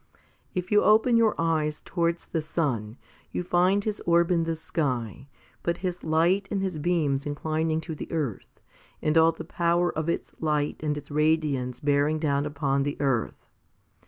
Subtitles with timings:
[0.15, 0.21] 6.
[0.55, 2.97] If you open your eyes towards the sun,
[3.31, 5.27] you find his orb in the sky,
[5.61, 8.59] but his light and his beams inclining to the earth,
[8.99, 13.47] and all the power of its light and its radiance bearing down upon the earth.